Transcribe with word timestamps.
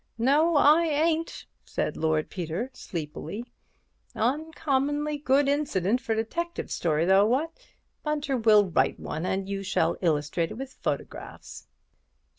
"No, 0.17 0.55
I 0.55 0.85
ain't," 0.87 1.45
said 1.63 1.95
Lord 1.95 2.31
Peter, 2.31 2.71
sleepily, 2.73 3.45
"uncommon 4.15 5.05
good 5.19 5.47
incident 5.47 6.01
for 6.01 6.13
a 6.13 6.15
detective 6.15 6.71
story, 6.71 7.05
though, 7.05 7.27
what? 7.27 7.51
Bunter, 8.01 8.35
we'll 8.35 8.65
write 8.65 8.99
one, 8.99 9.27
and 9.27 9.47
you 9.47 9.61
shall 9.61 9.97
illustrate 10.01 10.49
it 10.49 10.55
with 10.55 10.73
photographs." 10.81 11.67